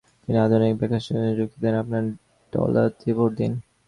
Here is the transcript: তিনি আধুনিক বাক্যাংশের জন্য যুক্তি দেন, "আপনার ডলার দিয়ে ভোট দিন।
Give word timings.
তিনি 0.23 0.37
আধুনিক 0.37 0.73
বাক্যাংশের 0.75 1.15
জন্য 1.15 1.29
যুক্তি 1.39 1.57
দেন, 1.63 1.75
"আপনার 1.75 2.03
ডলার 2.53 2.87
দিয়ে 2.97 3.13
ভোট 3.15 3.31
দিন। 3.37 3.51